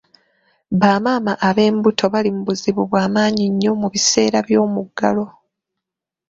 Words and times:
Bamaama 0.79 1.33
ab'embuto 1.47 2.03
baali 2.13 2.29
mu 2.35 2.41
buzibu 2.47 2.81
bw'amaanyi 2.89 3.45
nnyo 3.49 3.71
mu 3.81 3.87
biseera 3.93 4.39
by'omuggalo. 4.47 5.25